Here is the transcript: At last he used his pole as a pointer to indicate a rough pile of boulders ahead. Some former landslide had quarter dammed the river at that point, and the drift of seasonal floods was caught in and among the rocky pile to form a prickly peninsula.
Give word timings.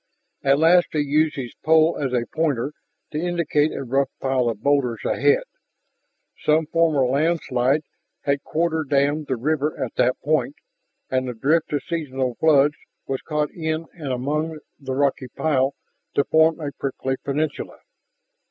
At 0.41 0.57
last 0.57 0.87
he 0.93 0.99
used 1.01 1.35
his 1.35 1.53
pole 1.63 1.95
as 2.01 2.11
a 2.11 2.25
pointer 2.33 2.73
to 3.11 3.21
indicate 3.21 3.71
a 3.71 3.83
rough 3.83 4.09
pile 4.19 4.49
of 4.49 4.63
boulders 4.63 5.05
ahead. 5.05 5.43
Some 6.43 6.65
former 6.65 7.05
landslide 7.05 7.83
had 8.21 8.41
quarter 8.41 8.83
dammed 8.83 9.27
the 9.27 9.35
river 9.35 9.77
at 9.77 9.93
that 9.97 10.19
point, 10.21 10.55
and 11.11 11.27
the 11.27 11.35
drift 11.35 11.71
of 11.71 11.83
seasonal 11.87 12.33
floods 12.39 12.77
was 13.05 13.21
caught 13.21 13.51
in 13.51 13.85
and 13.93 14.11
among 14.11 14.57
the 14.79 14.95
rocky 14.95 15.27
pile 15.27 15.75
to 16.15 16.23
form 16.23 16.59
a 16.59 16.71
prickly 16.71 17.17
peninsula. 17.23 17.77